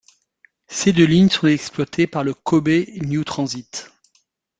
Ces 0.65 0.93
deux 0.93 1.05
lignes 1.05 1.29
sont 1.29 1.45
exploitées 1.45 2.07
par 2.07 2.23
le 2.23 2.33
Kobe 2.33 2.69
New 2.69 3.23
Transit. 3.23 3.91